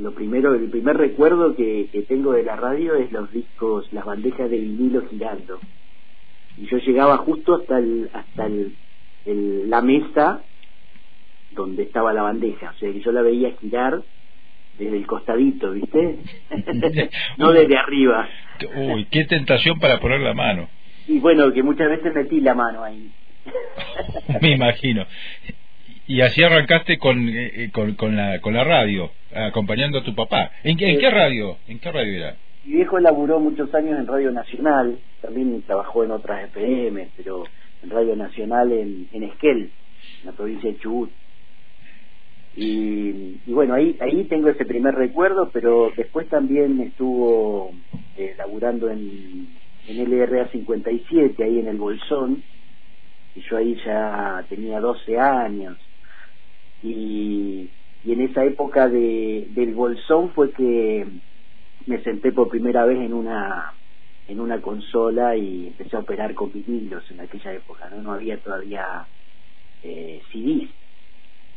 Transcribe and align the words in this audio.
lo 0.00 0.14
primero, 0.14 0.54
el 0.54 0.70
primer 0.70 0.96
recuerdo 0.96 1.54
que, 1.54 1.88
que 1.92 2.02
tengo 2.02 2.32
de 2.32 2.42
la 2.42 2.56
radio 2.56 2.94
es 2.94 3.12
los 3.12 3.30
discos, 3.32 3.92
las 3.92 4.04
bandejas 4.04 4.50
de 4.50 4.56
vinilo 4.56 5.06
girando. 5.08 5.60
Y 6.56 6.66
yo 6.66 6.78
llegaba 6.78 7.18
justo 7.18 7.54
hasta 7.54 7.78
el, 7.78 8.10
hasta 8.12 8.46
el, 8.46 9.68
la 9.68 9.82
mesa 9.82 10.42
donde 11.50 11.82
estaba 11.82 12.12
la 12.12 12.22
bandeja, 12.22 12.70
o 12.70 12.78
sea 12.78 12.92
que 12.92 13.00
yo 13.00 13.12
la 13.12 13.22
veía 13.22 13.52
girar 13.60 14.02
desde 14.78 14.96
el 14.96 15.06
costadito, 15.06 15.72
¿viste? 15.72 16.18
no 17.38 17.52
desde 17.52 17.76
arriba. 17.76 18.28
Uy, 18.76 19.06
qué 19.10 19.24
tentación 19.26 19.78
para 19.78 20.00
poner 20.00 20.20
la 20.20 20.32
mano. 20.32 20.68
Y 21.08 21.18
bueno, 21.18 21.52
que 21.52 21.62
muchas 21.62 21.88
veces 21.90 22.14
metí 22.14 22.40
la 22.40 22.54
mano 22.54 22.84
ahí. 22.84 23.10
Me 24.40 24.52
imagino. 24.52 25.06
Y 26.10 26.22
así 26.22 26.42
arrancaste 26.42 26.98
con, 26.98 27.28
eh, 27.28 27.70
con, 27.72 27.94
con, 27.94 28.16
la, 28.16 28.40
con 28.40 28.52
la 28.52 28.64
radio, 28.64 29.12
acompañando 29.32 29.98
a 29.98 30.02
tu 30.02 30.12
papá. 30.12 30.50
¿En, 30.64 30.76
qué, 30.76 30.90
¿En 30.90 30.98
qué 30.98 31.08
radio? 31.08 31.58
¿En 31.68 31.78
qué 31.78 31.92
radio 31.92 32.12
era? 32.12 32.36
Mi 32.64 32.72
viejo 32.72 32.98
laburó 32.98 33.38
muchos 33.38 33.72
años 33.76 33.96
en 33.96 34.08
Radio 34.08 34.32
Nacional, 34.32 34.98
también 35.22 35.62
trabajó 35.62 36.02
en 36.02 36.10
otras 36.10 36.48
FM, 36.48 37.10
pero 37.16 37.44
en 37.84 37.90
Radio 37.90 38.16
Nacional 38.16 38.72
en, 38.72 39.06
en 39.12 39.22
Esquel, 39.22 39.70
en 40.20 40.26
la 40.26 40.32
provincia 40.32 40.72
de 40.72 40.78
Chubut. 40.78 41.10
Y, 42.56 43.38
bueno, 43.46 43.74
ahí, 43.74 43.96
ahí 44.00 44.24
tengo 44.24 44.48
ese 44.48 44.64
primer 44.64 44.96
recuerdo, 44.96 45.50
pero 45.52 45.92
después 45.96 46.28
también 46.28 46.80
estuvo 46.80 47.70
eh, 48.16 48.34
laburando 48.36 48.90
en, 48.90 49.46
en 49.86 50.10
LRA 50.10 50.48
57, 50.48 51.44
ahí 51.44 51.60
en 51.60 51.68
el 51.68 51.76
Bolsón, 51.76 52.42
y 53.36 53.42
yo 53.42 53.58
ahí 53.58 53.76
ya 53.86 54.44
tenía 54.48 54.80
12 54.80 55.16
años. 55.16 55.78
Y, 56.82 57.70
y 58.04 58.12
en 58.12 58.20
esa 58.22 58.44
época 58.44 58.88
de, 58.88 59.46
del 59.50 59.74
Bolsón 59.74 60.32
fue 60.32 60.52
que 60.52 61.06
me 61.86 62.02
senté 62.02 62.32
por 62.32 62.48
primera 62.48 62.84
vez 62.84 62.98
en 62.98 63.12
una 63.12 63.74
en 64.26 64.38
una 64.38 64.60
consola 64.60 65.36
y 65.36 65.66
empecé 65.68 65.96
a 65.96 66.00
operar 66.00 66.34
con 66.34 66.52
vinilos 66.52 67.02
en 67.10 67.20
aquella 67.20 67.52
época, 67.52 67.90
¿no? 67.90 68.00
No 68.00 68.12
había 68.12 68.38
todavía 68.40 69.08
eh, 69.82 70.20
CDs. 70.30 70.70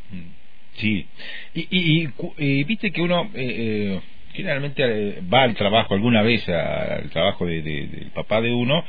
Mm. 0.09 0.31
Sí, 0.75 1.07
y, 1.53 2.07
y, 2.37 2.63
viste 2.63 2.91
que 2.91 3.01
uno 3.01 3.29
eh, 3.35 3.91
eh 3.95 4.01
generalmente 4.33 4.83
eh, 4.83 5.21
va 5.21 5.43
al 5.43 5.53
trabajo 5.55 5.93
alguna 5.93 6.23
vez 6.23 6.47
al 6.49 7.09
trabajo 7.11 7.45
de, 7.45 7.61
del 7.61 8.11
papá 8.11 8.41
de 8.41 8.51
uno, 8.51 8.83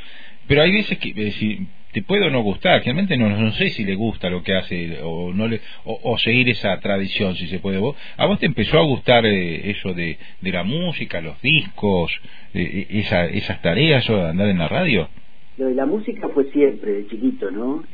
pero 0.48 0.62
hay 0.62 0.72
veces 0.72 0.98
que 0.98 1.10
eh, 1.10 1.66
te 1.94 2.02
puede 2.02 2.26
o 2.26 2.30
no 2.30 2.42
gustar, 2.42 2.80
generalmente 2.82 3.16
no, 3.16 3.30
no 3.30 3.52
sé 3.52 3.70
si 3.70 3.84
le 3.84 3.94
gusta 3.94 4.28
lo 4.28 4.42
que 4.42 4.54
hace 4.54 4.98
o 5.02 5.32
no 5.32 5.48
le 5.48 5.60
o, 5.84 6.18
seguir 6.18 6.50
esa 6.50 6.78
tradición 6.80 7.36
si 7.36 7.46
se 7.46 7.60
puede. 7.60 7.80
¿A 8.16 8.26
vos 8.26 8.38
te 8.38 8.46
empezó 8.46 8.78
a 8.78 8.82
gustar 8.84 9.24
eso 9.24 9.94
de, 9.94 10.18
de 10.40 10.52
la 10.52 10.64
música, 10.64 11.20
los 11.20 11.40
discos, 11.40 12.12
esa, 12.52 13.26
esas 13.26 13.62
tareas 13.62 14.08
o 14.10 14.26
andar 14.26 14.48
en 14.48 14.58
la 14.58 14.68
radio? 14.68 15.08
Lo 15.56 15.66
de 15.68 15.74
la 15.74 15.86
música 15.86 16.28
fue 16.28 16.50
siempre, 16.50 16.92
de 16.92 17.06
chiquito, 17.06 17.50
¿no? 17.50 17.84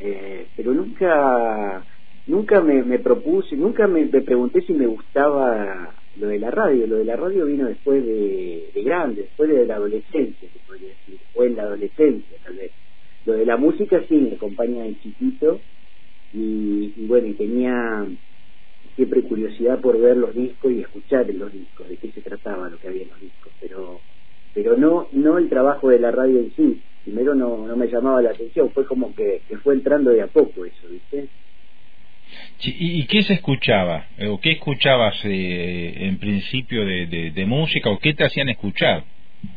pero 0.55 0.73
nunca 0.73 1.85
nunca 2.27 2.61
me, 2.61 2.83
me 2.83 2.99
propuse, 2.99 3.55
nunca 3.55 3.87
me, 3.87 4.05
pregunté 4.07 4.61
si 4.61 4.73
me 4.73 4.87
gustaba 4.87 5.93
lo 6.17 6.27
de 6.27 6.39
la 6.39 6.49
radio. 6.49 6.87
Lo 6.87 6.97
de 6.97 7.05
la 7.05 7.15
radio 7.15 7.45
vino 7.45 7.67
después 7.67 8.05
de, 8.05 8.71
de 8.73 8.83
grande, 8.83 9.23
después 9.23 9.49
de 9.49 9.65
la 9.65 9.75
adolescencia, 9.75 10.49
se 10.51 10.59
podría 10.65 10.89
decir, 10.89 11.19
o 11.35 11.43
en 11.43 11.55
la 11.55 11.63
adolescencia 11.63 12.37
tal 12.43 12.55
vez. 12.55 12.71
Lo 13.25 13.33
de 13.33 13.45
la 13.45 13.57
música 13.57 14.03
sí 14.07 14.15
me 14.15 14.35
acompaña 14.35 14.83
de 14.83 14.97
chiquito 14.99 15.61
y, 16.33 16.93
bueno, 17.05 17.27
y 17.27 17.33
tenía 17.35 18.07
siempre 18.95 19.23
curiosidad 19.23 19.79
por 19.79 19.99
ver 19.99 20.17
los 20.17 20.33
discos 20.33 20.71
y 20.71 20.81
escuchar 20.81 21.27
los 21.33 21.51
discos, 21.51 21.87
de 21.87 21.97
qué 21.97 22.11
se 22.11 22.21
trataba 22.21 22.69
lo 22.69 22.79
que 22.79 22.87
había 22.87 23.03
en 23.03 23.09
los 23.09 23.19
discos, 23.19 23.53
pero 23.59 24.01
pero 24.53 24.75
no 24.75 25.07
no 25.13 25.37
el 25.37 25.49
trabajo 25.49 25.89
de 25.89 25.99
la 25.99 26.11
radio 26.11 26.39
en 26.39 26.51
sí. 26.51 26.83
Primero 27.03 27.33
no, 27.33 27.67
no 27.67 27.75
me 27.75 27.87
llamaba 27.87 28.21
la 28.21 28.31
atención, 28.31 28.71
fue 28.73 28.85
como 28.85 29.15
que, 29.15 29.43
que 29.47 29.57
fue 29.57 29.73
entrando 29.73 30.11
de 30.11 30.21
a 30.21 30.27
poco 30.27 30.65
eso, 30.65 30.87
¿viste? 30.89 31.29
¿Y, 32.63 33.05
qué 33.07 33.23
se 33.23 33.33
escuchaba? 33.33 34.07
Eh, 34.17 34.27
¿O 34.27 34.39
qué 34.39 34.51
escuchabas 34.51 35.15
eh, 35.23 36.05
en 36.05 36.19
principio 36.19 36.85
de, 36.85 37.31
de, 37.33 37.45
música? 37.45 37.89
¿O 37.89 37.97
qué 37.97 38.13
te 38.13 38.23
hacían 38.23 38.49
escuchar? 38.49 39.05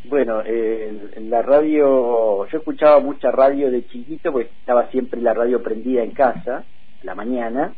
Bueno, 0.05 0.43
eh, 0.45 1.11
en 1.17 1.31
la 1.31 1.43
radio, 1.43 2.47
yo 2.47 2.59
escuchaba 2.59 3.01
mucha 3.01 3.31
radio 3.31 3.71
de 3.71 3.87
chiquito, 3.87 4.33
porque 4.33 4.51
estaba 4.59 4.89
siempre 4.91 5.21
la 5.21 5.33
radio 5.33 5.63
prendida 5.63 6.03
en 6.03 6.13
casa, 6.13 6.65
la 7.03 7.15
mañana, 7.15 7.75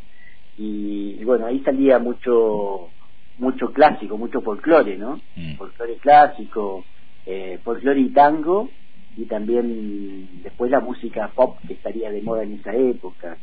y, 0.57 1.23
bueno, 1.25 1.47
ahí 1.47 1.61
salía 1.61 1.99
mucho 1.99 2.91
mucho 3.39 3.71
clásico, 3.71 4.17
mucho 4.17 4.41
folclore, 4.41 4.97
¿no? 4.97 5.21
Mm. 5.37 5.57
Folclore 5.57 5.97
clásico, 5.99 6.85
eh, 7.27 7.59
folclore 7.63 8.01
y 8.01 8.09
tango, 8.09 8.71
y 9.17 9.27
también 9.27 10.43
después 10.43 10.71
la 10.71 10.81
música 10.81 11.31
pop 11.35 11.59
que 11.67 11.75
estaría 11.75 12.11
de 12.11 12.23
moda 12.23 12.45
en 12.45 12.55
esa 12.55 12.75
época, 12.75 13.37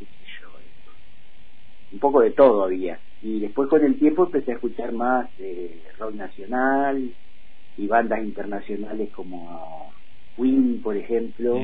un 1.92 2.00
poco 2.00 2.22
de 2.22 2.32
todo 2.32 2.64
había. 2.64 3.00
Y 3.22 3.40
después 3.40 3.70
con 3.70 3.86
el 3.86 3.98
tiempo 4.00 4.26
empecé 4.26 4.52
a 4.52 4.56
escuchar 4.56 4.92
más 4.94 5.30
eh, 5.40 5.84
rock 6.00 6.16
nacional 6.16 7.14
y 7.78 7.88
bandas 7.88 8.20
internacionales 8.24 9.10
como 9.12 9.92
Queen, 10.36 10.82
por 10.82 10.98
ejemplo, 10.98 11.62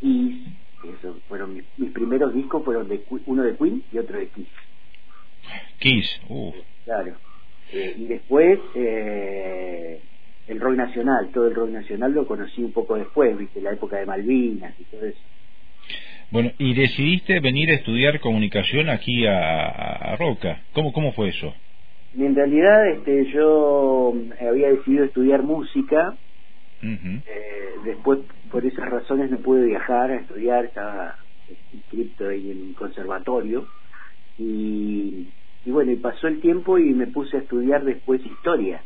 y 0.00 0.44
eso 0.84 1.20
fueron 1.28 1.54
mis, 1.54 1.90
primeros 1.92 2.34
discos 2.34 2.64
fueron 2.64 2.88
de 2.88 3.02
uno 3.26 3.42
de 3.42 3.56
Queen 3.56 3.82
y 3.92 3.98
otro 3.98 4.18
de 4.18 4.28
Kiss. 4.28 4.48
Kiss, 5.78 6.20
uh. 6.28 6.52
Claro. 6.84 7.16
Eh, 7.72 7.94
y 7.98 8.06
después 8.06 8.58
eh, 8.74 10.00
el 10.48 10.60
rock 10.60 10.76
nacional, 10.76 11.30
todo 11.32 11.46
el 11.46 11.54
rock 11.54 11.70
nacional 11.70 12.12
lo 12.12 12.26
conocí 12.26 12.62
un 12.62 12.72
poco 12.72 12.96
después, 12.96 13.36
viste, 13.38 13.60
la 13.60 13.72
época 13.72 13.98
de 13.98 14.06
Malvinas 14.06 14.74
y 14.78 14.84
todo 14.84 15.06
eso. 15.06 15.20
Bueno, 16.30 16.52
y 16.58 16.74
decidiste 16.74 17.40
venir 17.40 17.70
a 17.70 17.74
estudiar 17.74 18.20
comunicación 18.20 18.88
aquí 18.88 19.26
a, 19.26 20.16
Roca. 20.16 20.62
¿Cómo, 20.72 20.92
¿Cómo 20.92 21.12
fue 21.12 21.28
eso? 21.28 21.54
En 22.14 22.34
realidad 22.34 22.88
este, 22.88 23.32
yo 23.32 24.12
había 24.40 24.70
decidido 24.70 25.04
estudiar 25.04 25.42
música. 25.42 26.18
eh, 26.82 27.74
después, 27.84 28.20
por 28.50 28.64
esas 28.64 28.88
razones, 28.90 29.30
no 29.30 29.38
pude 29.38 29.64
viajar 29.66 30.10
a 30.10 30.16
estudiar. 30.16 30.64
Estaba 30.64 31.16
inscrito 31.72 32.28
ahí 32.28 32.50
en 32.50 32.62
un 32.62 32.74
conservatorio. 32.74 33.66
Y, 34.38 35.28
y 35.64 35.70
bueno, 35.70 35.92
y 35.92 35.96
pasó 35.96 36.26
el 36.26 36.40
tiempo 36.40 36.78
y 36.78 36.94
me 36.94 37.06
puse 37.06 37.36
a 37.36 37.40
estudiar 37.40 37.84
después 37.84 38.24
historia. 38.24 38.82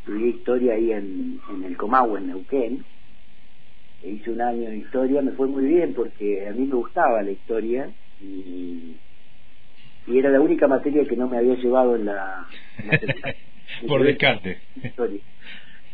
Estudié 0.00 0.28
historia 0.28 0.74
ahí 0.74 0.92
en, 0.92 1.40
en 1.50 1.64
el 1.64 1.76
Comahue, 1.76 2.20
en 2.20 2.28
Neuquén 2.28 2.84
hice 4.02 4.30
un 4.30 4.40
año 4.40 4.70
de 4.70 4.78
historia, 4.78 5.22
me 5.22 5.32
fue 5.32 5.48
muy 5.48 5.64
bien 5.64 5.94
porque 5.94 6.46
a 6.48 6.52
mí 6.52 6.66
me 6.66 6.74
gustaba 6.74 7.22
la 7.22 7.30
historia 7.30 7.92
y, 8.20 8.96
y 10.06 10.18
era 10.18 10.30
la 10.30 10.40
única 10.40 10.68
materia 10.68 11.04
que 11.04 11.16
no 11.16 11.28
me 11.28 11.38
había 11.38 11.54
llevado 11.56 11.96
en 11.96 12.06
la... 12.06 12.46
Por 13.88 14.02
descarte. 14.04 14.62
Historia. 14.82 15.20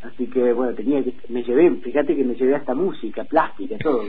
Así 0.03 0.29
que 0.29 0.53
bueno, 0.53 0.75
tenía 0.75 1.03
que, 1.03 1.15
me 1.29 1.43
llevé, 1.43 1.71
fíjate 1.83 2.17
que 2.17 2.25
me 2.25 2.35
llevé 2.35 2.57
hasta 2.57 2.75
música, 2.75 3.25
plástica, 3.25 3.77
todo, 3.79 4.03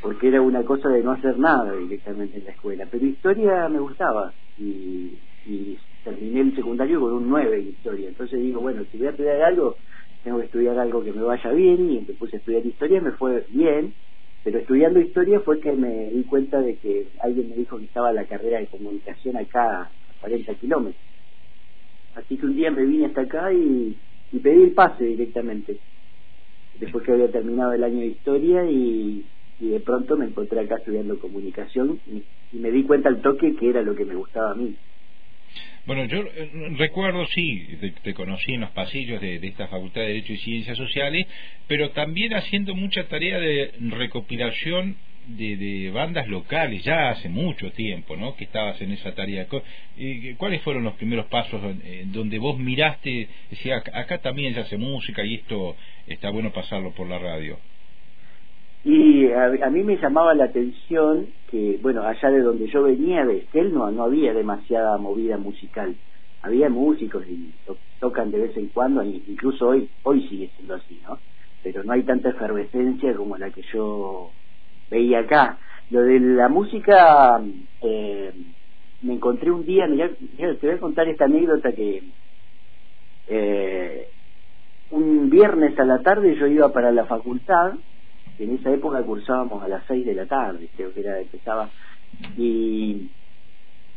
porque 0.00 0.28
era 0.28 0.40
una 0.40 0.64
cosa 0.64 0.88
de 0.88 1.02
no 1.02 1.12
hacer 1.12 1.38
nada 1.38 1.72
directamente 1.76 2.38
en 2.38 2.44
la 2.44 2.52
escuela, 2.52 2.88
pero 2.90 3.04
historia 3.04 3.68
me 3.68 3.80
gustaba. 3.80 4.32
Y, 4.56 5.18
y 5.44 5.76
terminé 6.02 6.40
el 6.40 6.54
secundario 6.54 7.00
con 7.00 7.12
un 7.12 7.28
9 7.28 7.60
en 7.60 7.68
historia, 7.68 8.08
entonces 8.08 8.40
digo, 8.40 8.60
bueno, 8.60 8.84
si 8.90 8.96
voy 8.96 9.08
a 9.08 9.10
estudiar 9.10 9.42
algo, 9.42 9.78
tengo 10.22 10.38
que 10.38 10.44
estudiar 10.46 10.78
algo 10.78 11.02
que 11.02 11.12
me 11.12 11.22
vaya 11.22 11.50
bien. 11.52 11.90
Y 11.90 12.00
me 12.00 12.14
puse 12.14 12.36
a 12.36 12.38
estudiar 12.38 12.64
historia, 12.64 13.00
me 13.00 13.12
fue 13.12 13.44
bien, 13.50 13.94
pero 14.42 14.58
estudiando 14.58 15.00
historia 15.00 15.40
fue 15.40 15.60
que 15.60 15.72
me 15.72 16.10
di 16.10 16.24
cuenta 16.24 16.60
de 16.60 16.78
que 16.78 17.08
alguien 17.20 17.50
me 17.50 17.56
dijo 17.56 17.78
que 17.78 17.84
estaba 17.84 18.12
la 18.12 18.26
carrera 18.26 18.58
de 18.58 18.68
comunicación 18.68 19.36
acá 19.36 19.82
a 19.82 19.92
40 20.20 20.54
kilómetros. 20.54 21.02
Así 22.14 22.36
que 22.36 22.46
un 22.46 22.54
día 22.54 22.70
me 22.70 22.84
vine 22.84 23.06
hasta 23.06 23.22
acá 23.22 23.52
y, 23.52 23.96
pedí 24.30 24.62
el 24.62 24.72
pase 24.72 25.04
directamente, 25.04 25.78
después 26.78 27.04
que 27.04 27.12
había 27.12 27.30
terminado 27.30 27.72
el 27.72 27.84
año 27.84 28.00
de 28.00 28.06
historia 28.06 28.64
y, 28.70 29.26
de 29.58 29.80
pronto 29.80 30.16
me 30.16 30.24
encontré 30.24 30.60
acá 30.60 30.76
estudiando 30.76 31.18
comunicación 31.18 32.00
y 32.06 32.56
me 32.58 32.70
di 32.70 32.84
cuenta 32.84 33.10
al 33.10 33.20
toque 33.20 33.54
que 33.56 33.68
era 33.68 33.82
lo 33.82 33.94
que 33.94 34.06
me 34.06 34.14
gustaba 34.14 34.52
a 34.52 34.54
mí. 34.54 34.74
Bueno, 35.90 36.04
yo 36.04 36.20
eh, 36.20 36.50
recuerdo, 36.76 37.26
sí, 37.34 37.66
te, 38.04 38.14
conocí 38.14 38.52
en 38.52 38.60
los 38.60 38.70
pasillos 38.70 39.20
de, 39.20 39.44
esta 39.44 39.66
Facultad 39.66 40.02
de 40.02 40.06
Derecho 40.06 40.34
y 40.34 40.36
Ciencias 40.36 40.76
Sociales, 40.76 41.26
pero 41.66 41.90
también 41.90 42.32
haciendo 42.32 42.76
mucha 42.76 43.08
tarea 43.08 43.40
de 43.40 43.72
recopilación 43.88 44.94
de, 45.26 45.90
bandas 45.92 46.28
locales, 46.28 46.84
ya 46.84 47.10
hace 47.10 47.28
mucho 47.28 47.72
tiempo, 47.72 48.16
¿no? 48.16 48.36
Que 48.36 48.44
estabas 48.44 48.80
en 48.80 48.92
esa 48.92 49.16
tarea. 49.16 49.48
¿Cuáles 50.36 50.62
fueron 50.62 50.84
los 50.84 50.94
primeros 50.94 51.26
pasos 51.26 51.60
donde 52.04 52.38
vos 52.38 52.56
miraste, 52.56 53.26
decía, 53.50 53.82
acá 53.92 54.18
también 54.18 54.54
se 54.54 54.60
hace 54.60 54.76
música 54.76 55.24
y 55.24 55.34
esto 55.34 55.74
está 56.06 56.30
bueno 56.30 56.52
pasarlo 56.52 56.92
por 56.92 57.08
la 57.08 57.18
radio? 57.18 57.58
Y 58.82 59.30
a, 59.30 59.70
mí 59.70 59.84
me 59.84 59.98
llamaba 59.98 60.34
la 60.34 60.44
atención 60.44 61.34
que, 61.46 61.78
bueno, 61.82 62.02
allá 62.02 62.30
de 62.30 62.40
donde 62.40 62.66
yo 62.68 62.82
venía, 62.82 63.26
de 63.26 63.38
Estel, 63.38 63.74
no, 63.74 63.84
había 64.02 64.32
demasiada 64.32 64.96
movida 64.96 65.36
musical. 65.36 65.96
había 66.42 66.70
músicos 66.70 67.26
y 67.28 67.54
tocan 67.98 68.30
de 68.30 68.38
vez 68.38 68.56
en 68.56 68.68
cuando, 68.68 69.04
incluso 69.04 69.68
hoy, 69.68 69.90
hoy 70.02 70.26
sigue 70.28 70.50
siendo 70.56 70.74
así, 70.74 70.98
¿no? 71.02 71.20
Pero 71.62 71.84
no 71.84 71.92
hay 71.92 72.02
tanta 72.04 72.30
efervescencia 72.30 73.14
como 73.14 73.36
la 73.36 73.50
que 73.50 73.60
yo 73.74 74.32
veía 74.88 75.20
acá. 75.20 75.58
Lo 75.90 76.00
de 76.00 76.18
la 76.18 76.48
música, 76.48 77.42
eh, 77.82 78.32
me 79.02 79.14
encontré 79.14 79.50
un 79.50 79.64
día, 79.66 79.86
mirá, 79.86 80.10
te 80.36 80.66
voy 80.66 80.76
a 80.76 80.80
contar 80.80 81.08
esta 81.08 81.26
anécdota 81.26 81.72
que 81.72 82.04
eh, 83.26 84.08
un 84.90 85.28
viernes 85.28 85.78
a 85.78 85.84
la 85.84 86.00
tarde 86.00 86.36
yo 86.36 86.46
iba 86.46 86.72
para 86.72 86.90
la 86.92 87.04
facultad, 87.04 87.74
en 88.44 88.54
esa 88.54 88.72
época 88.72 89.02
cursábamos 89.02 89.62
a 89.62 89.68
las 89.68 89.84
seis 89.86 90.04
de 90.06 90.14
la 90.14 90.26
tarde, 90.26 90.68
creo 90.76 90.92
que 90.92 91.00
era, 91.00 91.20
empezaba, 91.20 91.70
y, 92.36 93.10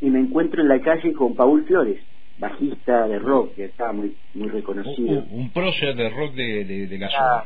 y 0.02 0.10
me 0.10 0.20
encuentro 0.20 0.62
en 0.62 0.68
la 0.68 0.80
calle 0.82 1.14
con 1.14 1.36
Paul 1.36 1.66
Flores, 1.66 2.00
bajista 2.40 3.08
de 3.08 3.20
rock, 3.20 3.56
que 3.56 3.66
estaba 3.66 3.94
muy 3.94 4.16
muy 4.34 4.50
reconocido. 4.50 5.24
Un, 5.30 5.42
un 5.42 5.52
de 5.54 6.10
rock 6.10 6.34
de, 6.34 6.88
de, 6.88 6.98
la 6.98 7.10
zona. 7.10 7.46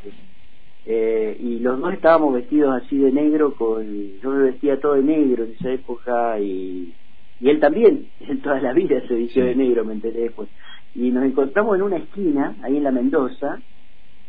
Eh, 0.86 1.38
y 1.42 1.60
los 1.60 1.80
dos 1.82 1.94
estábamos 1.94 2.34
vestidos 2.34 2.82
así 2.82 2.98
de 2.98 3.12
negro, 3.12 3.54
con 3.56 3.86
yo 4.22 4.30
me 4.32 4.44
vestía 4.44 4.80
todo 4.80 4.94
de 4.94 5.04
negro 5.04 5.44
en 5.44 5.52
esa 5.52 5.72
época 5.72 6.40
y, 6.40 6.94
y 7.42 7.50
él 7.50 7.60
también, 7.60 8.08
en 8.22 8.42
toda 8.42 8.62
la 8.62 8.74
vida 8.74 9.02
se 9.08 9.14
vistió 9.16 9.46
de 9.46 9.56
negro, 9.56 9.84
me 9.84 9.94
enteré 9.94 10.22
después. 10.22 10.50
Y 10.96 11.12
nos 11.12 11.26
encontramos 11.26 11.76
en 11.76 11.84
una 11.84 11.98
esquina, 11.98 12.56
ahí 12.64 12.78
en 12.78 12.84
la 12.84 12.92
Mendoza, 12.92 13.60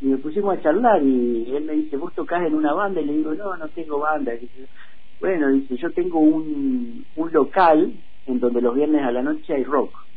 y 0.01 0.07
nos 0.07 0.21
pusimos 0.21 0.57
a 0.57 0.63
charlar 0.63 1.03
y 1.03 1.55
él 1.55 1.65
me 1.65 1.75
dice, 1.75 1.97
vos 1.97 2.15
tocás 2.15 2.47
en 2.47 2.55
una 2.55 2.73
banda 2.73 3.01
y 3.01 3.07
le 3.07 3.17
digo, 3.17 3.35
no, 3.35 3.57
no 3.57 3.69
tengo 3.69 3.99
banda. 3.99 4.33
bueno, 5.21 5.49
dice, 5.53 5.77
yo 5.77 5.91
tengo 5.93 6.19
un, 6.21 7.05
un 7.17 7.33
local 7.33 7.93
en 8.27 8.41
donde 8.41 8.61
los 8.61 8.75
viernes 8.75 9.03
a 9.03 9.11
la 9.11 9.23
noche 9.23 9.55
hay 9.55 9.65
rock 9.65 10.09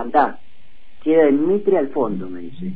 andá, 0.00 0.40
queda 1.02 1.28
en 1.28 1.46
Mitre 1.46 1.78
al 1.78 1.88
fondo, 1.88 2.28
me 2.28 2.40
dice. 2.40 2.72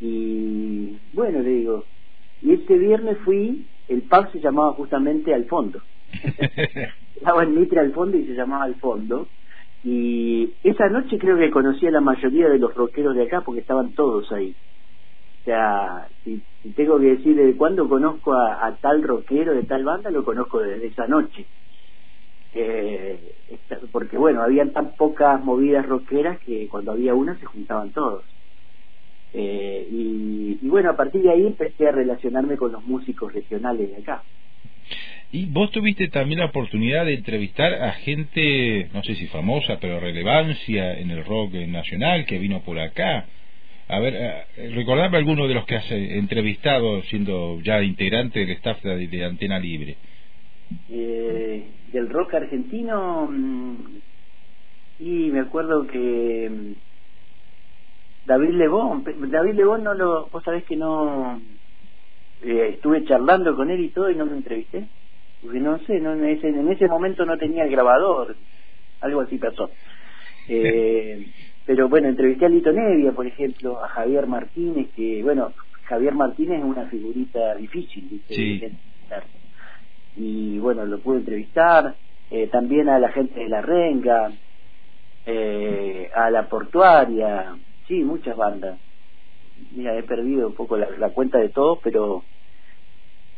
Y 0.00 0.96
bueno, 1.12 1.40
le 1.40 1.50
digo, 1.50 1.84
y 2.42 2.52
este 2.52 2.76
viernes 2.76 3.18
fui, 3.24 3.66
el 3.88 4.02
pub 4.02 4.30
se 4.32 4.40
llamaba 4.40 4.72
justamente 4.72 5.34
al 5.34 5.44
fondo. 5.46 5.80
Estaba 7.16 7.42
en 7.44 7.58
Mitre 7.58 7.80
al 7.80 7.92
fondo 7.92 8.16
y 8.16 8.26
se 8.26 8.34
llamaba 8.34 8.64
al 8.64 8.74
fondo. 8.76 9.28
Y 9.82 10.50
esa 10.62 10.88
noche 10.88 11.18
creo 11.18 11.36
que 11.36 11.50
conocí 11.50 11.86
a 11.86 11.90
la 11.90 12.00
mayoría 12.00 12.48
de 12.48 12.58
los 12.58 12.74
rockeros 12.74 13.14
de 13.14 13.24
acá 13.24 13.42
porque 13.42 13.60
estaban 13.60 13.92
todos 13.94 14.30
ahí. 14.32 14.54
O 15.44 15.46
sea, 15.46 16.08
si, 16.24 16.42
tengo 16.74 16.98
que 16.98 17.16
decir 17.16 17.36
de 17.36 17.54
cuándo 17.54 17.86
conozco 17.86 18.32
a, 18.32 18.74
tal 18.80 19.02
rockero 19.02 19.52
de 19.52 19.64
tal 19.64 19.84
banda, 19.84 20.10
lo 20.10 20.24
conozco 20.24 20.60
desde 20.60 20.86
esa 20.86 21.06
noche 21.06 21.46
eh, 22.54 23.18
porque 23.90 24.16
bueno, 24.16 24.42
habían 24.42 24.72
tan 24.72 24.92
pocas 24.96 25.42
movidas 25.42 25.84
rockeras 25.86 26.38
que 26.40 26.68
cuando 26.68 26.92
había 26.92 27.14
una 27.14 27.38
se 27.38 27.46
juntaban 27.46 27.90
todos. 27.90 28.24
Eh, 29.32 29.88
y, 29.90 30.68
bueno, 30.68 30.90
a 30.90 30.96
partir 30.96 31.22
de 31.22 31.30
ahí 31.30 31.46
empecé 31.46 31.88
a 31.88 31.92
relacionarme 31.92 32.56
con 32.56 32.70
los 32.70 32.84
músicos 32.84 33.32
regionales 33.32 33.90
de 33.90 33.96
acá. 33.96 34.22
Y 35.32 35.46
vos 35.46 35.72
tuviste 35.72 36.06
también 36.08 36.38
la 36.38 36.46
oportunidad 36.46 37.04
de 37.04 37.14
entrevistar 37.14 37.74
a 37.74 37.92
gente, 37.92 38.88
no 38.94 39.02
sé 39.02 39.16
si 39.16 39.26
famosa, 39.26 39.78
pero 39.80 39.98
relevancia 39.98 40.96
en 40.96 41.10
el 41.10 41.24
rock 41.24 41.54
nacional 41.66 42.24
que 42.26 42.38
vino 42.38 42.60
por 42.60 42.78
acá. 42.78 43.26
A 43.88 44.00
ver, 44.00 44.14
eh, 44.14 44.70
recordame 44.74 45.18
alguno 45.18 45.46
de 45.46 45.54
los 45.54 45.66
que 45.66 45.76
has 45.76 45.90
eh, 45.90 46.18
entrevistado 46.18 47.02
siendo 47.02 47.60
ya 47.60 47.82
integrante 47.82 48.40
del 48.40 48.50
staff 48.52 48.82
de 48.82 49.24
Antena 49.24 49.58
Libre 49.58 49.98
eh, 50.88 51.72
del 51.92 52.08
rock 52.08 52.34
argentino 52.34 53.26
mm, 53.30 53.98
y 54.98 55.30
me 55.30 55.40
acuerdo 55.40 55.86
que 55.86 56.50
mm, 56.50 56.72
David 58.24 58.50
Lebón, 58.50 59.04
David 59.30 59.54
Lebón 59.54 59.84
no 59.84 59.94
lo, 59.94 60.28
vos 60.30 60.42
sabés 60.44 60.64
que 60.64 60.76
no 60.76 61.42
eh, 62.42 62.70
estuve 62.74 63.04
charlando 63.04 63.54
con 63.54 63.70
él 63.70 63.80
y 63.80 63.90
todo 63.90 64.10
y 64.10 64.16
no 64.16 64.26
me 64.26 64.36
entrevisté, 64.36 64.88
porque 65.42 65.60
no 65.60 65.78
sé, 65.80 66.00
no, 66.00 66.14
en, 66.14 66.24
ese, 66.24 66.48
en 66.48 66.70
ese 66.70 66.88
momento 66.88 67.26
no 67.26 67.36
tenía 67.36 67.64
el 67.64 67.70
grabador, 67.70 68.36
algo 69.00 69.20
así 69.22 69.38
pasó. 69.38 69.70
Eh, 70.46 71.24
pero 71.64 71.88
bueno, 71.88 72.08
entrevisté 72.08 72.46
a 72.46 72.48
Lito 72.48 72.72
Nevia, 72.72 73.12
por 73.12 73.26
ejemplo, 73.26 73.82
a 73.82 73.88
Javier 73.88 74.26
Martínez, 74.26 74.90
que 74.94 75.22
bueno, 75.22 75.54
Javier 75.84 76.14
Martínez 76.14 76.58
es 76.58 76.64
una 76.64 76.86
figurita 76.88 77.54
difícil, 77.54 78.08
¿viste? 78.08 78.78
y 80.16 80.58
bueno, 80.58 80.84
lo 80.86 81.00
pude 81.00 81.18
entrevistar, 81.18 81.96
eh, 82.30 82.48
también 82.48 82.88
a 82.88 82.98
la 82.98 83.10
gente 83.10 83.40
de 83.40 83.48
La 83.48 83.62
Renga, 83.62 84.32
eh, 85.26 86.10
a 86.14 86.30
la 86.30 86.48
Portuaria, 86.48 87.56
sí, 87.86 88.02
muchas 88.02 88.36
bandas. 88.36 88.80
Mira, 89.72 89.96
he 89.96 90.02
perdido 90.02 90.48
un 90.48 90.54
poco 90.54 90.76
la, 90.76 91.10
cuenta 91.10 91.38
de 91.38 91.48
todos, 91.48 91.78
pero 91.82 92.24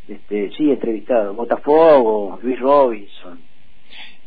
este, 0.08 0.50
sí, 0.50 0.70
he 0.70 0.74
entrevistado. 0.74 1.34
Botafogo, 1.34 2.38
Luis 2.42 2.58
Robinson. 2.60 3.40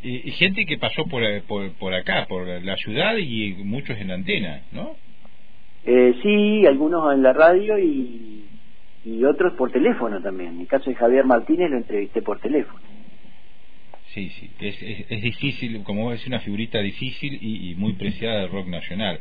Y, 0.01 0.31
gente 0.31 0.65
que 0.65 0.77
pasó 0.77 1.05
por, 1.05 1.23
por, 1.43 1.71
por 1.73 1.93
acá, 1.93 2.25
por 2.27 2.47
la 2.47 2.75
ciudad 2.77 3.17
y 3.17 3.55
muchos 3.63 3.97
en 3.97 4.09
la 4.09 4.13
antena, 4.15 4.61
¿no? 4.71 4.95
Eh, 5.85 6.13
sí, 6.21 6.65
algunos 6.65 7.13
en 7.13 7.23
la 7.23 7.33
radio 7.33 7.77
y 7.79 8.39
y 9.05 9.23
otros 9.23 9.53
por 9.53 9.71
teléfono 9.71 10.21
también. 10.21 10.55
En 10.55 10.61
el 10.61 10.67
caso 10.67 10.89
de 10.89 10.95
Javier 10.95 11.25
Martínez 11.25 11.69
lo 11.69 11.77
entrevisté 11.77 12.21
por 12.21 12.39
teléfono. 12.39 12.79
Sí, 14.13 14.29
sí, 14.29 14.49
es, 14.59 14.75
es, 15.09 15.21
difícil, 15.21 15.83
como 15.83 16.11
decís, 16.11 16.27
una 16.27 16.39
figurita 16.39 16.79
difícil 16.79 17.37
y, 17.41 17.75
muy 17.75 17.93
preciada 17.93 18.41
del 18.41 18.51
rock 18.51 18.67
nacional. 18.67 19.19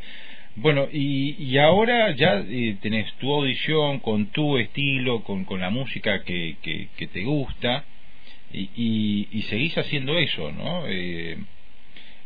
Bueno, 0.56 0.88
y, 0.90 1.36
y 1.38 1.58
ahora 1.58 2.10
ya 2.12 2.40
eh, 2.40 2.78
tenés 2.80 3.12
tu 3.16 3.32
audición 3.32 4.00
con 4.00 4.26
tu 4.26 4.56
estilo, 4.56 5.22
con, 5.22 5.44
con 5.44 5.60
la 5.60 5.68
música 5.70 6.24
que, 6.24 6.56
que, 6.62 7.06
te 7.06 7.22
gusta, 7.22 7.84
y, 8.52 9.28
y, 9.30 9.42
seguís 9.42 9.76
haciendo 9.76 10.18
eso, 10.18 10.50
¿no? 10.52 10.86
Eh, 10.86 11.36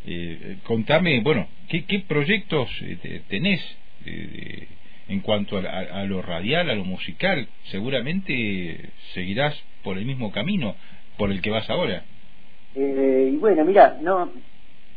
eh, 0.07 0.57
contame, 0.65 1.21
bueno, 1.21 1.49
¿qué, 1.69 1.85
qué 1.85 2.01
proyectos 2.01 2.71
tenés? 3.29 3.61
en 5.09 5.21
cuanto 5.21 5.59
a, 5.59 6.05
lo 6.05 6.23
radial, 6.23 6.71
a 6.71 6.75
lo 6.75 6.85
musical, 6.85 7.47
seguramente 7.71 8.91
seguirás 9.15 9.55
por 9.85 9.99
el 9.99 10.07
mismo 10.07 10.33
camino 10.33 10.75
por 11.19 11.31
el 11.31 11.43
que 11.43 11.51
vas 11.51 11.69
ahora. 11.69 12.05
Eh, 12.75 13.31
y 13.33 13.37
bueno, 13.37 13.65
mira, 13.65 13.99
no, 14.01 14.33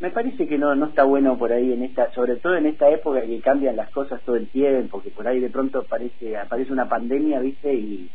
me 0.00 0.10
parece 0.10 0.46
que 0.46 0.58
no, 0.58 0.74
no 0.74 0.86
está 0.86 1.04
bueno 1.04 1.38
por 1.38 1.52
ahí 1.52 1.72
en 1.72 1.82
esta, 1.82 2.10
sobre 2.12 2.36
todo 2.36 2.56
en 2.56 2.66
esta 2.66 2.88
época 2.90 3.22
que 3.22 3.40
cambian 3.40 3.76
las 3.76 3.90
cosas 3.90 4.22
todo 4.24 4.36
el 4.36 4.48
tiempo, 4.48 5.02
que 5.02 5.10
por 5.10 5.26
ahí 5.28 5.40
de 5.40 5.50
pronto 5.50 5.80
aparece, 5.80 6.36
aparece 6.36 6.72
una 6.72 6.88
pandemia, 6.88 7.40
viste, 7.40 7.74
y, 7.74 8.08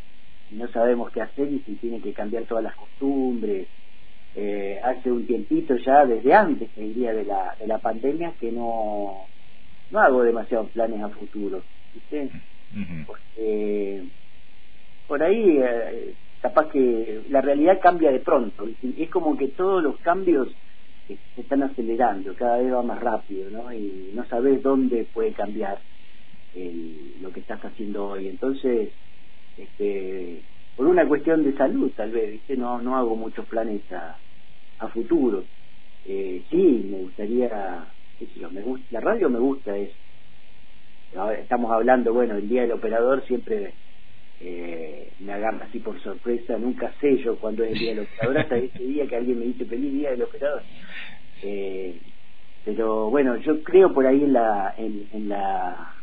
no 0.52 0.68
sabemos 0.70 1.12
qué 1.12 1.22
hacer 1.22 1.52
y 1.52 1.60
si 1.60 1.76
tiene 1.76 2.02
que 2.02 2.14
cambiar 2.14 2.46
todas 2.46 2.64
las 2.64 2.76
costumbres. 2.76 3.70
Eh, 4.34 4.80
hace 4.84 5.12
un 5.12 5.26
tiempito 5.26 5.76
ya, 5.76 6.06
desde 6.06 6.34
antes, 6.34 6.72
te 6.74 6.82
diría, 6.82 7.14
de 7.14 7.26
la, 7.26 7.56
de 7.60 7.68
la 7.68 7.80
pandemia, 7.80 8.36
que 8.40 8.52
no, 8.52 9.28
no 9.90 10.00
hago 10.00 10.24
demasiados 10.24 10.72
planes 10.72 11.02
a 11.02 11.10
futuro. 11.10 11.64
¿viste? 11.94 12.30
Porque 13.06 14.04
por 15.08 15.24
ahí 15.24 15.58
eh, 15.60 16.16
capaz 16.40 16.70
que 16.70 17.24
la 17.30 17.42
realidad 17.42 17.80
cambia 17.82 18.12
de 18.12 18.20
pronto, 18.20 18.66
es 18.82 19.10
como 19.10 19.36
que 19.38 19.50
todos 19.50 19.84
los 19.84 20.00
cambios 20.00 20.56
se 21.08 21.42
están 21.42 21.64
acelerando, 21.64 22.34
cada 22.36 22.58
vez 22.58 22.74
va 22.74 22.84
más 22.84 23.00
rápido, 23.00 23.50
¿no? 23.50 23.74
Y 23.74 24.12
no 24.14 24.26
sabes 24.28 24.62
dónde 24.62 25.06
puede 25.12 25.34
cambiar 25.34 25.82
lo 26.54 27.32
que 27.32 27.40
estás 27.42 27.62
haciendo 27.62 28.08
hoy. 28.08 28.28
Entonces, 28.28 28.94
este, 29.58 30.44
por 30.76 30.88
una 30.88 31.08
cuestión 31.08 31.44
de 31.44 31.54
salud, 31.58 31.92
tal 31.96 32.12
vez, 32.12 32.32
¿viste? 32.32 32.58
No, 32.58 32.82
no 32.82 32.98
hago 32.98 33.16
muchos 33.16 33.48
planes 33.48 33.82
a, 33.92 34.20
a 34.80 34.88
futuro. 34.90 35.46
Eh, 36.06 36.46
sí, 36.50 36.88
me 36.90 36.98
gustaría, 37.00 37.94
me 38.52 38.62
gusta, 38.62 38.88
la 38.92 39.00
radio 39.02 39.30
me 39.30 39.40
gusta, 39.40 39.78
es 39.78 39.92
estamos 41.40 41.72
hablando, 41.72 42.14
bueno, 42.14 42.38
el 42.38 42.48
día 42.48 42.62
del 42.62 42.72
operador 42.72 43.24
siempre 43.26 43.76
eh, 44.40 45.14
me 45.20 45.34
agarra 45.34 45.66
así 45.66 45.80
por 45.80 46.02
sorpresa, 46.02 46.58
nunca 46.58 46.94
sé 47.02 47.18
yo 47.18 47.38
cuándo 47.40 47.64
es 47.64 47.74
el 47.74 47.80
día 47.80 47.96
del 47.96 48.06
operador, 48.06 48.38
hasta 48.40 48.58
ese 48.58 48.84
día 48.84 49.08
que 49.08 49.16
alguien 49.16 49.40
me 49.40 49.46
dice 49.46 49.66
feliz 49.66 49.92
día 49.94 50.12
del 50.12 50.24
operador. 50.24 50.64
Eh, 51.44 52.02
pero 52.64 53.10
bueno, 53.10 53.38
yo 53.38 53.62
creo 53.64 53.94
por 53.94 54.06
ahí 54.06 54.24
en 54.24 54.34
la, 54.34 54.74
en, 54.78 55.10
en 55.12 55.30
la, 55.30 56.01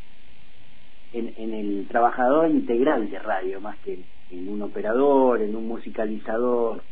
en, 1.13 1.33
en, 1.37 1.55
el 1.55 1.87
trabajador 1.89 2.51
integral 2.51 3.11
de 3.11 3.19
radio, 3.19 3.61
más 3.61 3.77
que 3.79 3.99
en 4.31 4.49
un 4.49 4.63
operador, 4.63 5.41
en 5.43 5.57
un 5.57 5.67
musicalizador, 5.67 6.83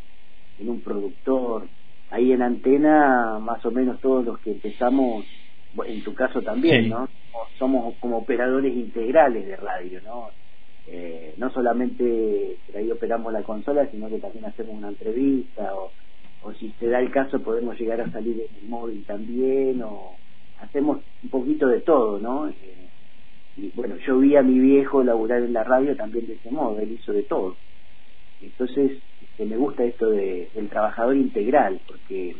en 0.59 0.69
un 0.69 0.81
productor. 0.81 1.69
Ahí 2.11 2.33
en 2.33 2.43
antena, 2.43 3.39
más 3.41 3.65
o 3.67 3.71
menos 3.71 4.01
todos 4.01 4.25
los 4.25 4.39
que 4.41 4.53
empezamos, 4.53 5.25
en 5.87 6.05
tu 6.05 6.15
caso 6.15 6.41
también, 6.43 6.89
¿no? 6.89 7.09
somos 7.59 7.95
como 7.97 8.19
operadores 8.19 8.75
integrales 8.75 9.47
de 9.47 9.57
radio, 9.57 10.01
¿no? 10.03 10.31
Eh, 10.89 11.35
no 11.37 11.51
solamente 11.51 12.59
ahí 12.75 12.91
operamos 12.91 13.33
la 13.33 13.43
consola, 13.43 13.87
sino 13.91 14.09
que 14.09 14.19
también 14.19 14.45
hacemos 14.45 14.75
una 14.75 14.89
entrevista 14.89 15.75
o, 15.75 15.91
o 16.43 16.53
si 16.55 16.71
se 16.79 16.87
da 16.87 17.01
el 17.01 17.11
caso 17.11 17.43
podemos 17.43 17.79
llegar 17.79 18.01
a 18.01 18.11
salir 18.11 18.47
en 18.49 18.63
el 18.63 18.69
móvil 18.69 19.05
también 19.05 19.83
o, 19.83 20.13
hacemos 20.61 20.99
un 21.23 21.29
poquito 21.29 21.67
de 21.69 21.81
todo, 21.81 22.19
¿no? 22.19 22.49
Eh, 22.49 22.86
y 23.57 23.71
bueno, 23.73 23.97
yo 24.07 24.19
vi 24.19 24.37
a 24.37 24.43
mi 24.43 24.59
viejo 24.61 25.03
laburar 25.03 25.43
en 25.43 25.53
la 25.55 25.65
radio 25.65 25.97
también 25.97 26.27
de 26.27 26.35
ese 26.35 26.51
modo, 26.51 26.79
él 26.81 26.93
hizo 26.93 27.13
de 27.13 27.25
todo. 27.25 27.59
Entonces, 28.41 29.03
este, 29.21 29.47
me 29.47 29.57
gusta 29.57 29.85
esto 29.85 30.11
de, 30.11 30.51
del 30.55 30.69
trabajador 30.69 31.17
integral, 31.17 31.81
porque 31.87 32.35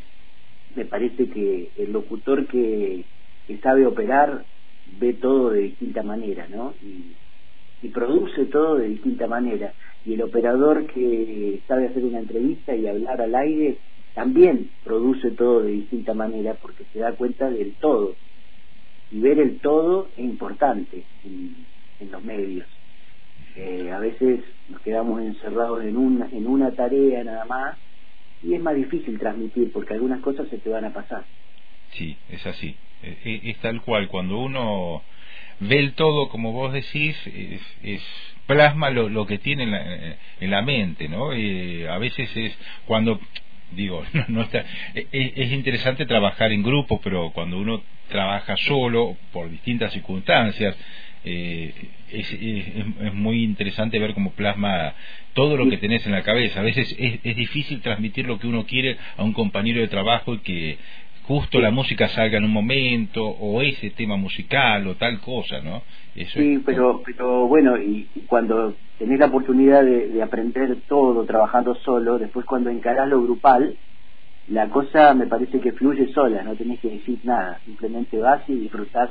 me 0.75 0.85
parece 0.87 1.29
que 1.29 1.73
el 1.77 1.93
locutor 1.93 2.47
que, 2.49 3.07
que 3.47 3.59
sabe 3.61 3.87
operar 3.87 4.47
ve 4.85 5.15
todo 5.15 5.51
de 5.51 5.61
distinta 5.61 6.03
manera, 6.03 6.49
¿no? 6.49 6.77
Y, 6.83 7.17
y 7.81 7.89
produce 7.91 8.47
todo 8.47 8.77
de 8.77 8.89
distinta 8.89 9.27
manera. 9.27 9.75
Y 10.05 10.15
el 10.15 10.23
operador 10.23 10.87
que 10.87 11.63
sabe 11.67 11.89
hacer 11.89 12.05
una 12.05 12.21
entrevista 12.21 12.75
y 12.75 12.87
hablar 12.87 13.21
al 13.21 13.35
aire 13.35 13.81
también 14.15 14.71
produce 14.83 15.33
todo 15.33 15.63
de 15.63 15.73
distinta 15.73 16.15
manera 16.15 16.59
porque 16.61 16.85
se 16.87 17.01
da 17.01 17.15
cuenta 17.17 17.51
del 17.51 17.77
todo. 17.77 18.19
Y 19.11 19.21
ver 19.21 19.39
el 19.39 19.59
todo 19.61 20.09
es 20.17 20.25
importante 20.25 21.05
en, 21.25 21.67
los 22.11 22.23
medios. 22.25 22.67
Eh, 23.57 23.91
a 23.91 23.99
veces 23.99 24.41
nos 24.69 24.81
quedamos 24.83 25.23
encerrados 25.23 25.83
en 25.85 25.97
una, 25.97 26.29
en 26.31 26.47
una 26.47 26.73
tarea 26.73 27.25
nada 27.25 27.45
más 27.47 27.79
y 28.43 28.55
es 28.55 28.61
más 28.61 28.75
difícil 28.77 29.19
transmitir 29.19 29.73
porque 29.73 29.95
algunas 29.95 30.21
cosas 30.21 30.49
se 30.49 30.59
te 30.59 30.69
van 30.69 30.85
a 30.85 30.93
pasar. 30.93 31.25
Sí, 31.93 32.17
es 32.31 32.47
así. 32.47 32.77
Es, 33.03 33.59
tal 33.59 33.83
cual. 33.83 34.09
Cuando 34.09 34.39
uno 34.39 35.03
ve 35.61 35.79
el 35.79 35.95
todo, 35.95 36.29
como 36.29 36.53
vos 36.53 36.73
decís, 36.73 37.17
es, 37.83 38.03
plasma 38.47 38.91
lo, 38.91 39.09
lo, 39.09 39.27
que 39.27 39.39
tiene 39.39 39.65
en 39.65 39.71
la, 39.71 40.17
en 40.41 40.51
la 40.51 40.63
mente, 40.63 41.09
¿no? 41.09 41.33
Eh, 41.33 41.89
a 41.89 41.99
veces 41.99 42.29
es 42.37 42.57
cuando 42.87 43.21
digo, 43.73 44.05
no, 44.29 44.43
está, 44.43 44.65
e, 44.95 45.07
e, 45.13 45.33
es, 45.37 45.53
interesante 45.53 46.07
trabajar 46.07 46.53
en 46.53 46.63
grupo, 46.63 47.01
pero 47.03 47.31
cuando 47.33 47.59
uno 47.59 47.83
trabaja 48.09 48.57
solo, 48.57 49.17
por 49.33 49.51
distintas 49.51 49.93
circunstancias, 49.93 50.77
eh, 51.25 51.75
es, 52.13 52.33
es, 52.33 53.15
muy 53.15 53.43
interesante 53.43 53.99
ver 53.99 54.15
cómo 54.15 54.33
plasma 54.33 54.95
todo 55.35 55.57
lo 55.57 55.69
que 55.69 55.77
tenés 55.79 56.07
en 56.07 56.13
la 56.13 56.23
cabeza. 56.23 56.61
A 56.61 56.63
veces 56.63 56.95
es, 56.99 57.19
es 57.25 57.37
difícil 57.37 57.81
transmitir 57.81 58.27
lo 58.27 58.39
que 58.39 58.47
uno 58.47 58.65
quiere 58.65 58.97
a 59.17 59.25
un 59.25 59.33
compañero 59.33 59.81
de 59.81 59.89
trabajo 59.89 60.35
y 60.35 60.39
que 60.39 60.79
justo 61.27 61.61
la 61.61 61.71
música 61.71 62.09
salga 62.09 62.39
en 62.39 62.45
un 62.45 62.53
momento 62.53 63.25
o 63.25 63.61
ese 63.61 63.91
tema 63.91 64.17
musical 64.17 64.87
o 64.87 64.95
tal 64.95 65.21
cosa, 65.21 65.61
¿no? 65.61 65.83
sí, 66.15 66.63
pero, 66.65 67.03
pero 67.05 67.47
bueno, 67.49 67.77
y, 67.77 68.09
cuando 68.27 68.75
tenés 68.99 69.19
la 69.19 69.27
oportunidad 69.27 69.85
de, 69.85 70.23
aprender 70.23 70.77
todo 70.89 71.25
trabajando 71.25 71.75
solo, 71.75 72.19
después 72.19 72.47
cuando 72.47 72.71
encarás 72.71 73.09
lo 73.09 73.23
grupal, 73.23 73.77
la 74.49 74.69
cosa 74.69 75.15
me 75.15 75.27
parece 75.27 75.61
que 75.61 75.73
fluye 75.73 76.13
sola, 76.13 76.43
no 76.43 76.55
tenés 76.55 76.81
que 76.81 76.91
decir 76.91 77.19
nada, 77.25 77.61
simplemente 77.65 78.19
vas 78.19 78.49
y 78.49 78.55
disfrutás 78.55 79.11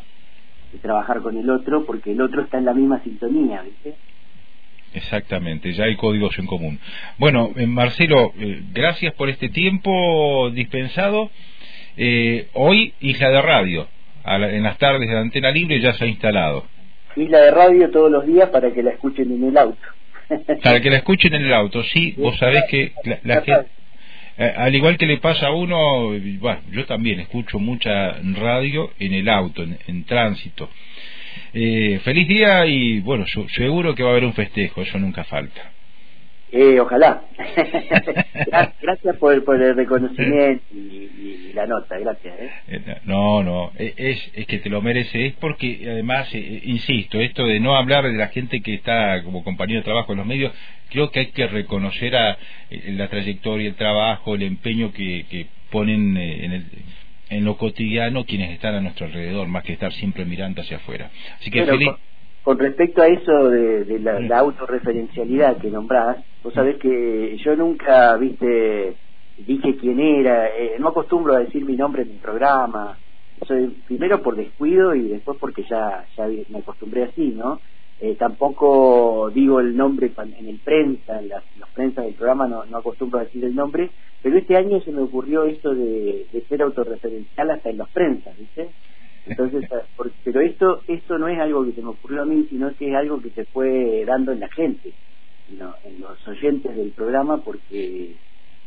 de 0.72 0.80
trabajar 0.80 1.22
con 1.22 1.38
el 1.38 1.50
otro 1.50 1.86
porque 1.86 2.14
el 2.14 2.22
otro 2.22 2.44
está 2.44 2.58
en 2.58 2.66
la 2.66 2.74
misma 2.74 3.04
sintonía, 3.04 3.62
¿viste? 3.62 3.96
Exactamente, 4.94 5.74
ya 5.74 5.84
hay 5.84 5.98
códigos 5.98 6.40
en 6.40 6.46
común. 6.46 6.80
Bueno, 7.18 7.50
eh, 7.58 7.68
Marcelo, 7.68 8.32
eh, 8.40 8.64
gracias 8.72 9.14
por 9.16 9.30
este 9.30 9.50
tiempo 9.50 10.50
dispensado. 10.52 11.32
Eh, 11.98 12.48
hoy 12.54 12.94
Isla 13.00 13.30
de 13.30 13.42
Radio, 13.42 13.88
en 14.26 14.64
las 14.64 14.78
tardes 14.78 15.08
de 15.08 15.18
Antena 15.18 15.52
Libre 15.52 15.80
ya 15.80 15.94
se 15.94 16.04
ha 16.04 16.08
instalado. 16.08 16.66
Isla 17.16 17.40
de 17.40 17.52
Radio 17.52 17.90
todos 17.92 18.12
los 18.12 18.26
días 18.26 18.50
para 18.50 18.72
que 18.74 18.84
la 18.84 18.92
escuchen 18.92 19.32
en 19.32 19.46
el 19.46 19.58
auto. 19.58 19.88
para 20.64 20.82
que 20.82 20.90
la 20.90 20.98
escuchen 20.98 21.34
en 21.34 21.46
el 21.46 21.54
auto, 21.54 21.84
sí, 21.84 22.16
vos 22.18 22.38
sabés 22.38 22.64
que 22.70 22.92
la, 23.24 23.42
gente, 23.42 23.68
eh, 24.38 24.54
al 24.58 24.76
igual 24.76 24.98
que 24.98 25.06
le 25.06 25.18
pasa 25.18 25.48
a 25.48 25.52
uno, 25.52 26.10
bueno, 26.40 26.60
yo 26.72 26.86
también 26.86 27.22
escucho 27.22 27.60
mucha 27.60 28.18
radio 28.34 28.92
en 29.00 29.14
el 29.14 29.30
auto, 29.30 29.64
en, 29.64 30.04
tránsito. 30.04 30.70
Eh, 31.54 32.00
feliz 32.04 32.28
día 32.28 32.66
y 32.66 33.00
bueno, 33.00 33.26
seguro 33.56 33.96
que 33.96 34.04
va 34.04 34.10
a 34.10 34.12
haber 34.14 34.26
un 34.26 34.34
festejo, 34.34 34.82
eso 34.82 34.98
nunca 34.98 35.24
falta. 35.24 35.72
Eh, 36.58 36.80
ojalá. 36.80 37.22
gracias 38.82 39.18
por, 39.18 39.44
por, 39.44 39.62
el 39.62 39.76
reconocimiento 39.76 40.64
y, 40.74 41.52
la 41.54 41.68
nota, 41.68 42.00
gracias. 42.00 42.40
¿eh? 42.40 42.52
eh 42.70 42.98
no, 43.04 43.44
no, 43.44 43.74
e, 43.78 43.94
es, 43.98 44.32
es 44.34 44.48
que 44.48 44.60
te 44.60 44.70
lo 44.70 44.82
merece, 44.82 45.26
es 45.26 45.34
porque 45.34 45.82
además, 45.86 46.30
eh, 46.34 46.62
insisto, 46.64 47.20
esto 47.20 47.46
de 47.46 47.60
no 47.60 47.76
hablar 47.76 48.06
de 48.06 48.14
la 48.14 48.30
gente 48.30 48.62
que 48.62 48.76
está 48.76 49.22
como 49.24 49.44
compañero 49.44 49.82
de 49.82 49.86
trabajo 49.86 50.14
en 50.14 50.20
los 50.20 50.28
medios, 50.28 50.54
creo 50.92 51.12
que 51.12 51.20
hay 51.20 51.32
que 51.32 51.46
reconocer 51.46 52.16
a, 52.16 52.38
la 52.70 53.10
trayectoria, 53.10 53.68
el 53.68 53.76
trabajo, 53.76 54.36
el 54.36 54.44
empeño 54.44 54.94
que, 54.94 55.26
que 55.30 55.48
ponen 55.72 56.16
en 56.16 56.54
el 56.54 56.66
en 57.28 57.44
lo 57.44 57.58
cotidiano 57.58 58.24
quienes 58.24 58.52
están 58.52 58.76
a 58.76 58.82
nuestro 58.82 59.08
alrededor, 59.08 59.48
más 59.48 59.64
que 59.64 59.74
estar 59.74 59.92
siempre 59.92 60.26
mirando 60.26 60.62
hacia 60.62 60.78
afuera. 60.78 61.10
Así 61.40 61.50
que 61.50 61.66
feliz 61.66 61.90
con 62.46 62.60
respecto 62.60 63.02
a 63.02 63.08
eso 63.08 63.50
de, 63.50 64.00
la, 64.00 64.38
autorreferencialidad 64.38 65.58
que 65.58 65.72
nombrás, 65.72 66.18
vos 66.44 66.54
sabés 66.54 66.78
que 66.78 67.36
yo 67.44 67.56
nunca, 67.56 68.16
viste, 68.18 68.96
dije 69.40 69.76
quién 69.78 70.00
era, 70.00 70.50
eh, 70.50 70.76
no 70.78 70.90
acostumbro 70.90 71.34
a 71.34 71.40
decir 71.40 71.66
mi 71.66 71.76
nombre 71.76 72.04
en 72.04 72.10
mi 72.10 72.18
programa, 72.18 73.00
soy 73.48 73.76
primero 73.88 74.22
por 74.22 74.36
descuido 74.36 74.94
y 74.94 75.08
después 75.08 75.40
porque 75.40 75.64
ya, 75.64 76.06
ya 76.16 76.28
me 76.50 76.60
acostumbré 76.60 77.06
así, 77.06 77.34
¿no? 77.36 77.60
Eh, 78.00 78.16
tampoco 78.20 79.32
digo 79.34 79.60
el 79.60 79.76
nombre 79.76 80.12
en 80.16 80.48
el 80.48 80.60
prensa, 80.60 81.20
en 81.20 81.30
las, 81.30 81.44
prensas 81.74 82.06
del 82.06 82.14
programa 82.14 82.48
no, 82.48 82.64
no, 82.66 82.78
acostumbro 82.78 83.22
a 83.22 83.24
decir 83.24 83.44
el 83.44 83.56
nombre, 83.56 83.90
pero 84.22 84.38
este 84.38 84.56
año 84.56 84.80
se 84.82 84.92
me 84.92 85.02
ocurrió 85.02 85.46
esto 85.46 85.74
de, 85.74 86.28
de 86.32 86.42
ser 86.48 86.62
autorreferencial 86.62 87.50
hasta 87.50 87.72
en 87.72 87.80
las 87.80 87.90
prensas, 87.90 88.38
¿viste? 88.38 88.70
Entonces, 89.26 89.64
ah, 89.72 89.88
pero 90.24 90.42
esto 90.42 90.84
esto 90.88 91.18
no 91.18 91.28
es 91.28 91.40
algo 91.40 91.66
que 91.66 91.74
se 91.74 91.82
me 91.82 91.90
ocurrió 91.90 92.22
a 92.22 92.26
mí, 92.26 92.46
sino 92.50 92.76
que 92.76 92.90
es 92.90 92.96
algo 92.96 93.22
que 93.22 93.32
se 93.32 93.46
fue 93.46 94.04
dando 94.06 94.32
en 94.32 94.40
la 94.40 94.50
gente, 94.50 94.94
en 95.48 96.00
los 96.00 96.28
oyentes 96.28 96.76
del 96.76 96.92
programa, 96.92 97.44
porque 97.44 98.18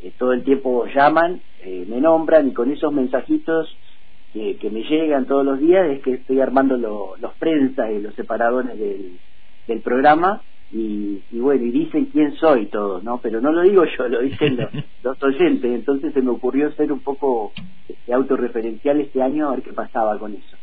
eh, 0.00 0.12
todo 0.18 0.32
el 0.32 0.44
tiempo 0.44 0.86
llaman, 0.86 1.42
eh, 1.58 1.84
me 1.88 2.00
nombran 2.00 2.48
y 2.48 2.52
con 2.52 2.70
esos 2.70 2.92
mensajitos 2.92 3.78
que, 4.32 4.58
que, 4.58 4.70
me 4.70 4.82
llegan 4.82 5.26
todos 5.26 5.44
los 5.44 5.58
días 5.60 5.88
es 5.90 6.02
que 6.02 6.14
estoy 6.14 6.40
armando 6.40 6.76
los 6.76 7.34
prensas 7.38 7.90
y 7.90 8.00
los 8.00 8.14
separadores 8.14 8.78
del, 8.78 9.20
del 9.66 9.80
programa 9.82 10.42
y, 10.70 11.22
bueno, 11.40 11.64
y 11.64 11.70
dicen 11.70 12.06
quién 12.06 12.32
soy 12.34 12.68
todos, 12.68 13.02
¿no? 13.02 13.20
Pero 13.22 13.40
no 13.40 13.52
lo 13.52 13.62
digo 13.62 13.84
yo, 13.84 14.08
lo 14.08 14.20
dicen 14.20 14.56
los, 14.56 14.70
los 15.02 15.22
oyentes, 15.22 15.70
entonces 15.70 16.12
se 16.12 16.22
me 16.22 16.30
ocurrió 16.30 16.70
ser 16.72 16.92
un 16.92 17.02
poco 17.02 17.52
este, 17.88 18.12
autorreferencial 18.12 19.00
este 19.00 19.22
año 19.22 19.48
a 19.48 19.52
ver 19.52 19.62
qué 19.62 19.72
pasaba 19.72 20.18
con 20.18 20.34
eso. 20.34 20.58